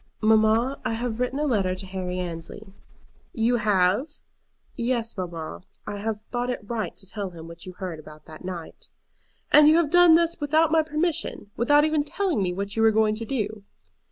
[0.21, 2.73] "Mamma, I have written a letter to Harry Annesley."
[3.33, 4.07] "You have?"
[4.75, 8.25] "Yes, mamma; I have thought it right to tell him what you had heard about
[8.25, 8.89] that night."
[9.51, 12.89] "And you have done this without my permission, without even telling me what you were
[12.89, 13.61] going to do?"